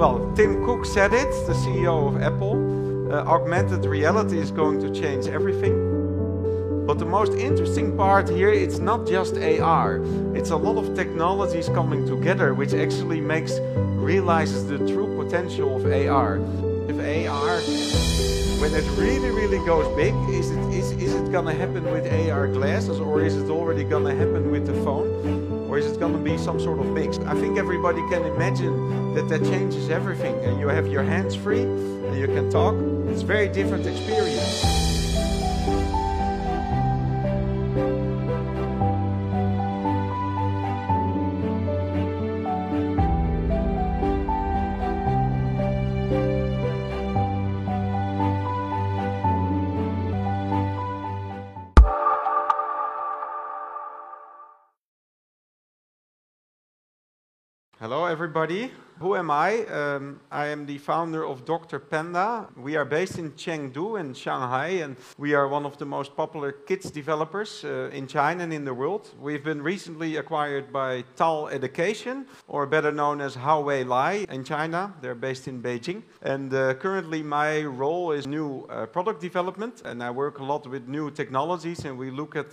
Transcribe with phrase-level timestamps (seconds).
[0.00, 2.56] Well, Tim Cook said it, the CEO of Apple.
[3.12, 5.76] Uh, augmented reality is going to change everything.
[6.86, 10.00] But the most interesting part here, it's not just AR.
[10.34, 15.84] It's a lot of technologies coming together, which actually makes realizes the true potential of
[15.84, 16.36] AR.
[16.88, 17.60] If AR,
[18.62, 22.48] when it really, really goes big, is it is, is it gonna happen with AR
[22.48, 25.49] glasses, or is it already gonna happen with the phone?
[25.70, 27.18] Or is it going to be some sort of mix?
[27.18, 30.34] I think everybody can imagine that that changes everything.
[30.44, 32.74] And you have your hands free and you can talk.
[33.06, 34.69] It's very different experience.
[57.80, 58.70] Hello, everybody.
[58.98, 59.64] Who am I?
[59.64, 61.78] Um, I am the founder of Dr.
[61.78, 62.46] Panda.
[62.54, 66.52] We are based in Chengdu in Shanghai, and we are one of the most popular
[66.52, 69.08] kids developers uh, in China and in the world.
[69.18, 74.92] We've been recently acquired by TAL Education, or better known as Haowei Lai in China.
[75.00, 76.02] They're based in Beijing.
[76.20, 80.66] And uh, currently, my role is new uh, product development, and I work a lot
[80.66, 82.48] with new technologies, and we look at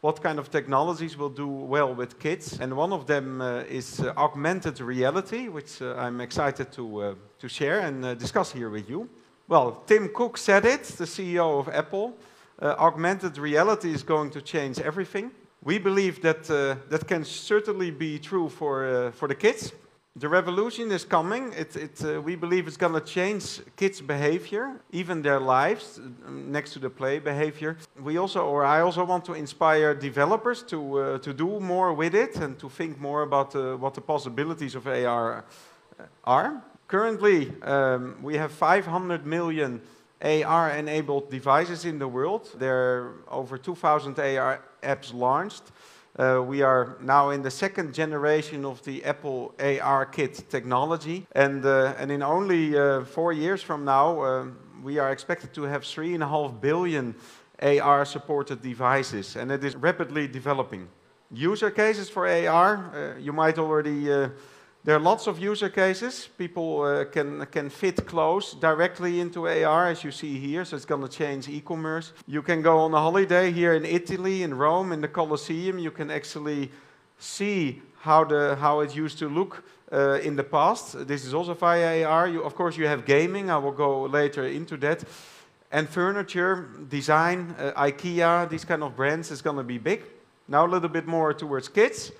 [0.00, 2.60] what kind of technologies will do well with kids.
[2.60, 7.14] And one of them uh, is uh, augmented reality, which uh, I'm excited to, uh,
[7.38, 9.08] to share and uh, discuss here with you.
[9.48, 12.16] Well, Tim Cook said it, the CEO of Apple.
[12.60, 15.30] Augmented reality is going to change everything.
[15.62, 19.72] We believe that that can certainly be true for, for the kids.
[20.18, 21.52] The revolution is coming.
[21.52, 26.72] It, it, uh, we believe it's going to change kids' behavior, even their lives, next
[26.72, 27.76] to the play behavior.
[28.02, 32.14] We also, or I also want to inspire developers to, uh, to do more with
[32.14, 35.44] it and to think more about uh, what the possibilities of AR
[36.24, 36.62] are.
[36.88, 39.82] Currently, um, we have 500 million
[40.22, 42.48] AR-enabled devices in the world.
[42.58, 45.64] There are over 2,000 AR apps launched.
[46.18, 51.66] Uh, we are now in the second generation of the Apple AR Kit technology, and,
[51.66, 54.46] uh, and in only uh, four years from now, uh,
[54.82, 57.14] we are expected to have three and a half billion
[57.60, 60.88] AR supported devices, and it is rapidly developing.
[61.30, 64.30] User cases for AR, uh, you might already uh,
[64.86, 66.28] there are lots of user cases.
[66.38, 70.84] People uh, can, can fit clothes directly into AR, as you see here, so it's
[70.84, 72.12] going to change e-commerce.
[72.28, 75.80] You can go on a holiday here in Italy, in Rome, in the Colosseum.
[75.80, 76.70] You can actually
[77.18, 81.04] see how, the, how it used to look uh, in the past.
[81.08, 82.28] This is also via AR.
[82.28, 83.50] You, of course, you have gaming.
[83.50, 85.02] I will go later into that.
[85.72, 90.04] And furniture, design, uh, IKEA, these kind of brands is going to be big.
[90.46, 92.12] Now a little bit more towards kids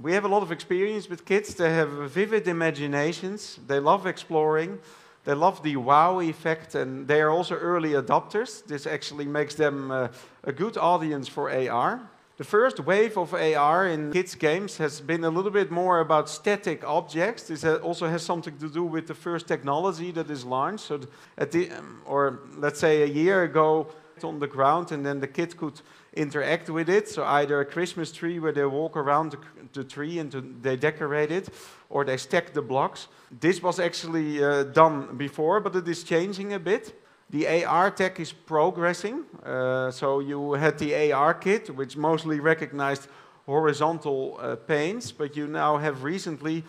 [0.00, 1.54] we have a lot of experience with kids.
[1.54, 3.58] They have vivid imaginations.
[3.66, 4.78] They love exploring.
[5.24, 8.64] They love the wow effect, and they are also early adopters.
[8.66, 10.08] This actually makes them uh,
[10.42, 12.00] a good audience for AR.
[12.38, 16.28] The first wave of AR in kids' games has been a little bit more about
[16.28, 17.44] static objects.
[17.44, 20.86] This also has something to do with the first technology that is launched.
[20.86, 21.00] So,
[21.36, 21.70] the,
[22.04, 23.86] or let's say a year ago,
[24.24, 25.80] on the ground, and then the kid could
[26.14, 27.08] interact with it.
[27.08, 29.38] So either a Christmas tree where they walk around the,
[29.72, 31.48] the tree and to, they decorate it,
[31.88, 33.08] or they stack the blocks.
[33.40, 36.98] This was actually uh, done before, but it is changing a bit.
[37.30, 39.24] The AR tech is progressing.
[39.42, 43.08] Uh, so you had the AR kit, which mostly recognized
[43.46, 46.62] horizontal uh, panes, but you now have recently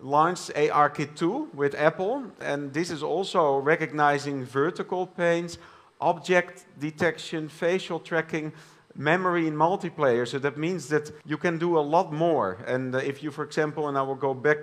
[0.00, 5.58] launched ARKit 2 with Apple, and this is also recognizing vertical panes,
[6.00, 8.52] object detection, facial tracking,
[8.96, 10.26] memory in multiplayer.
[10.26, 12.58] So that means that you can do a lot more.
[12.66, 14.58] And uh, if you, for example, and I will go back,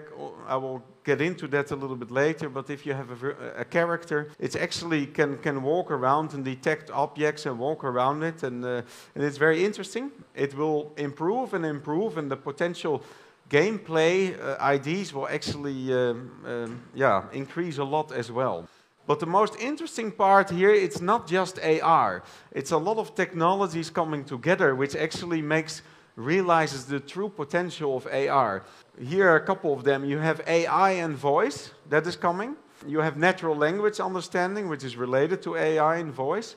[0.48, 3.66] I will get into that a little bit later, but if you have a, a
[3.66, 8.44] character, it actually can, can walk around and detect objects and walk around it.
[8.44, 8.82] And, uh,
[9.16, 10.12] and it's very interesting.
[10.36, 13.04] It will improve and improve, and the potential
[13.50, 18.68] gameplay uh, IDs will actually um, um, yeah, increase a lot as well.
[19.12, 22.24] But the most interesting part here, it's not just AR.
[22.54, 25.82] It's a lot of technologies coming together, which actually makes
[26.16, 28.64] realizes the true potential of AR.
[28.98, 30.06] Here are a couple of them.
[30.06, 32.56] You have AI and voice, that is coming.
[32.88, 36.56] You have natural language understanding, which is related to AI and voice.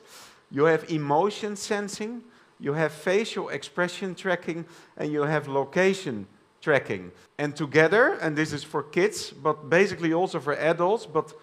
[0.49, 2.23] You have emotion sensing.
[2.61, 4.63] You have facial expression tracking.
[4.95, 6.25] And you have location
[6.61, 7.11] tracking.
[7.37, 11.33] And together, and this is for kids, but basically also for adults, but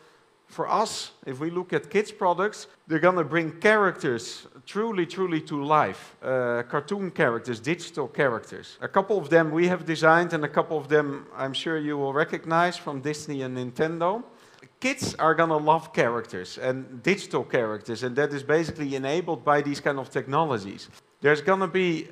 [0.53, 5.41] For us, if we look at kids' products, they're going to bring characters truly, truly
[5.41, 6.15] to life.
[6.23, 8.77] Uh, cartoon characters, digital characters.
[8.83, 11.97] A couple of them we have designed, and a couple of them I'm sure you
[11.97, 14.23] will recognize from Disney and Nintendo.
[14.79, 19.63] Kids are going to love characters and digital characters, and that is basically enabled by
[19.63, 20.91] these kind of technologies.
[21.23, 22.09] There's going to be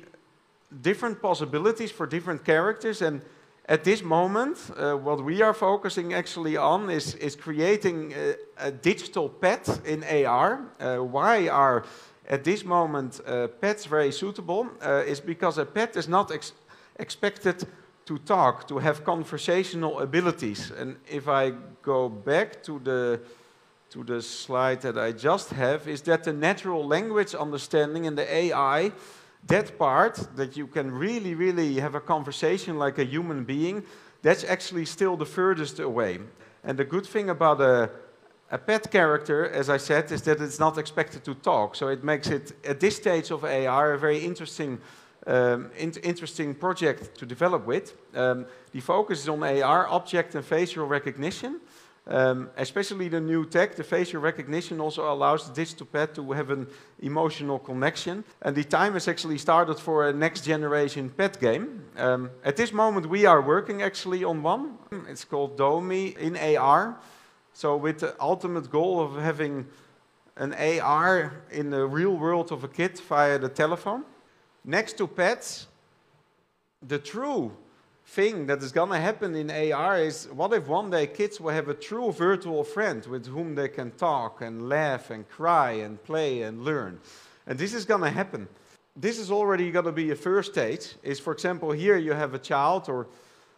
[0.81, 3.21] different possibilities for different characters, and
[3.65, 8.71] at this moment, uh, what we are focusing actually on is, is creating a, a
[8.71, 10.61] digital pet in AR.
[10.79, 11.85] Uh, why are,
[12.27, 14.67] at this moment, uh, pets very suitable?
[14.81, 16.53] Uh, is because a pet is not ex
[16.99, 17.65] expected
[18.05, 20.71] to talk, to have conversational abilities.
[20.71, 23.19] And if I go back to the,
[23.91, 28.35] to the slide that I just have, is that the natural language understanding and the
[28.35, 28.91] AI
[29.47, 33.83] that part that you can really, really have a conversation like a human being,
[34.21, 36.19] that's actually still the furthest away.
[36.63, 37.89] And the good thing about a,
[38.51, 41.75] a pet character, as I said, is that it's not expected to talk.
[41.75, 44.79] So it makes it, at this stage of AR, a very interesting,
[45.25, 47.95] um, in interesting project to develop with.
[48.13, 51.61] Um, the focus is on AR, object and facial recognition.
[52.07, 56.49] Um, especially the new tech, the facial recognition also allows the digital pet to have
[56.49, 56.67] an
[56.99, 58.23] emotional connection.
[58.41, 61.83] And the time has actually started for a next generation pet game.
[61.97, 64.77] Um, at this moment, we are working actually on one.
[65.07, 66.97] It's called Domi in AR.
[67.53, 69.67] So, with the ultimate goal of having
[70.37, 74.03] an AR in the real world of a kid via the telephone.
[74.63, 75.67] Next to pets,
[76.81, 77.51] the true
[78.11, 81.53] thing that is going to happen in AR is what if one day kids will
[81.53, 86.03] have a true virtual friend with whom they can talk and laugh and cry and
[86.03, 86.99] play and learn.
[87.47, 88.49] And this is going to happen.
[88.97, 90.95] This is already going to be a first stage.
[91.03, 93.07] Is for example here you have a child or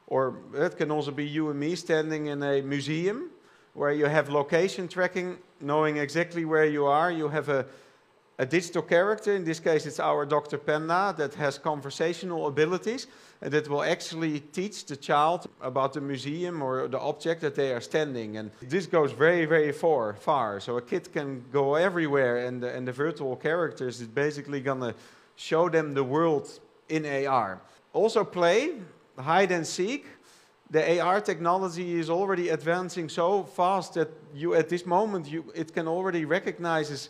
[0.06, 3.32] or it can also be you and me standing in a museum
[3.74, 7.12] where you have location tracking, knowing exactly where you are.
[7.12, 7.66] You have a
[8.44, 10.58] a digital character, in this case it's our Dr.
[10.58, 13.08] Panda, that has conversational abilities
[13.42, 17.72] and that will actually teach the child about the museum or the object that they
[17.72, 18.36] are standing.
[18.38, 20.14] And this goes very, very far.
[20.16, 20.60] far.
[20.60, 24.82] So a kid can go everywhere and the, and the virtual characters is basically going
[24.82, 24.94] to
[25.38, 26.60] show them the world
[26.90, 27.62] in AR.
[27.94, 28.72] Also play,
[29.18, 30.06] hide and seek.
[30.70, 35.74] The AR technology is already advancing so fast that you, at this moment, you, it
[35.74, 37.10] can already recognize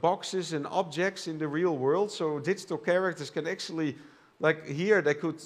[0.00, 2.10] boxes and objects in the real world.
[2.10, 3.96] So digital characters can actually,
[4.38, 5.42] like here, they could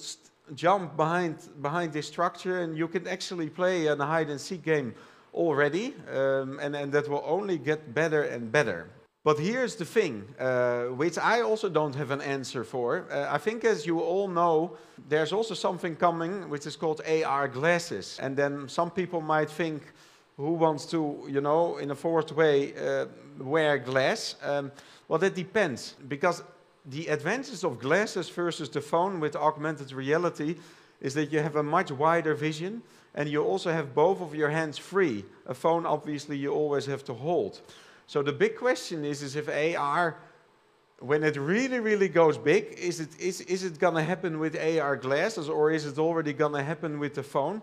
[0.53, 4.93] jump behind behind this structure, and you can actually play a hide and seek game
[5.33, 8.87] already, um, and and that will only get better and better.
[9.25, 13.07] But here's the thing, uh, which I also don't have an answer for.
[13.11, 14.77] Uh, I think, as you all know,
[15.09, 18.19] there's also something coming which is called AR glasses.
[18.21, 19.81] And then some people might think,
[20.37, 23.05] who wants to, you know, in a forced way, uh,
[23.39, 24.35] wear glass?
[24.43, 24.71] Um,
[25.07, 26.43] well, that depends, because
[26.85, 30.55] the advantage of glasses versus the phone with augmented reality
[31.01, 32.81] is that you have a much wider vision
[33.15, 35.23] and you also have both of your hands free.
[35.47, 37.61] A phone, obviously, you always have to hold.
[38.07, 40.17] So the big question is, is if AR,
[40.99, 44.55] when it really, really goes big, is it, is, is it going to happen with
[44.55, 47.61] AR glasses or is it already going to happen with the phone?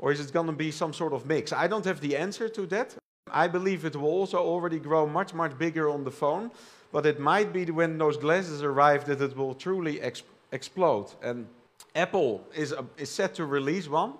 [0.00, 1.52] Or is it going to be some sort of mix?
[1.52, 2.96] I don't have the answer to that.
[3.30, 6.50] I believe it will also already grow much, much bigger on the phone.
[6.90, 11.06] But it might be when those glasses arrive that it will truly ex explode.
[11.22, 11.46] And
[11.94, 14.14] Apple is, uh, is set to release one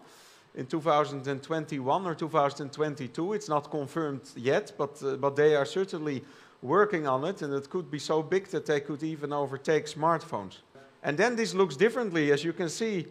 [0.54, 3.32] in 2021 or 2022.
[3.32, 6.22] It's not confirmed yet, but, uh, but they are certainly
[6.62, 7.42] working on it.
[7.42, 10.58] And it could be so big that they could even overtake smartphones.
[11.02, 12.30] And then this looks differently.
[12.30, 13.06] As you can see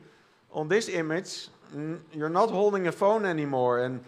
[0.52, 1.50] on this image,
[2.14, 4.02] you're not holding a phone anymore and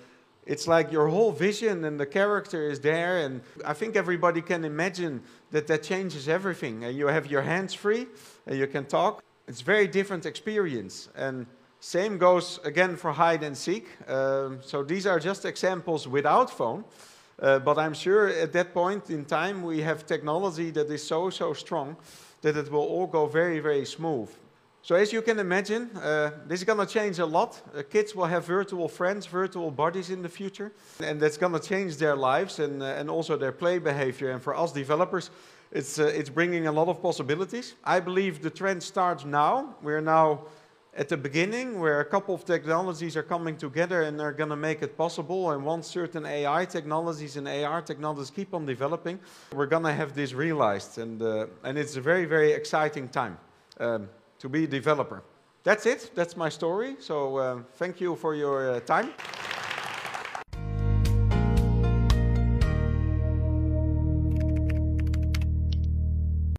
[0.45, 4.65] it's like your whole vision and the character is there and i think everybody can
[4.65, 6.83] imagine that that changes everything.
[6.83, 8.07] And you have your hands free
[8.47, 9.23] and you can talk.
[9.47, 11.45] It's very different experience and
[11.79, 13.87] same goes again for hide and seek.
[14.07, 16.83] Um, so these are just examples without phone
[17.41, 21.29] uh, but i'm sure at that point in time we have technology that is so
[21.29, 21.97] so strong
[22.41, 24.29] that it will all go very very smooth
[24.83, 27.61] so as you can imagine, uh, this is going to change a lot.
[27.75, 30.71] Uh, kids will have virtual friends, virtual bodies in the future,
[31.03, 34.31] and that's going to change their lives and, uh, and also their play behavior.
[34.31, 35.29] And for us developers,
[35.71, 37.75] it's, uh, it's bringing a lot of possibilities.
[37.83, 39.75] I believe the trend starts now.
[39.83, 40.45] We're now
[40.97, 44.55] at the beginning where a couple of technologies are coming together and they're going to
[44.55, 45.51] make it possible.
[45.51, 49.19] And once certain AI technologies and AR technologies keep on developing,
[49.53, 50.97] we're going to have this realized.
[50.97, 53.37] And, uh, and it's a very, very exciting time.
[53.79, 54.09] Um,
[54.41, 55.23] to be a developer.
[55.63, 56.11] That's it.
[56.15, 56.95] That's my story.
[56.99, 59.13] So uh, thank you for your uh, time.